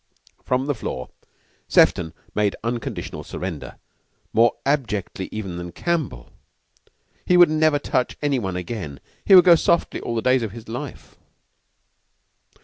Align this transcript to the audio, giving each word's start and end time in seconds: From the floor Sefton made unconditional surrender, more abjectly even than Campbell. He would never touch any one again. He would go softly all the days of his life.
From 0.43 0.65
the 0.65 0.73
floor 0.73 1.09
Sefton 1.67 2.11
made 2.33 2.55
unconditional 2.63 3.23
surrender, 3.23 3.75
more 4.33 4.53
abjectly 4.65 5.29
even 5.31 5.57
than 5.57 5.71
Campbell. 5.71 6.31
He 7.23 7.37
would 7.37 7.51
never 7.51 7.77
touch 7.77 8.17
any 8.19 8.39
one 8.39 8.55
again. 8.55 8.99
He 9.25 9.35
would 9.35 9.45
go 9.45 9.53
softly 9.53 10.01
all 10.01 10.15
the 10.15 10.23
days 10.23 10.41
of 10.41 10.53
his 10.53 10.67
life. 10.67 11.17